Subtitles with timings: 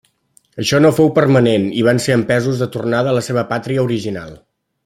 [0.63, 4.35] Això no fou permanent i van ser empesos de tornada a la seva pàtria original.